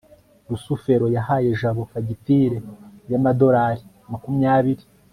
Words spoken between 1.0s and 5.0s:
yahaye jabo fagitire y'amadorari makumyabiri